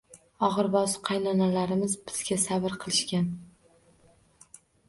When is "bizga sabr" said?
2.07-2.79